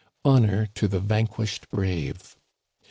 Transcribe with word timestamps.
Honor 0.25 0.65
to 0.73 0.87
the 0.87 0.99
vanquished 0.99 1.69
brave! 1.69 2.35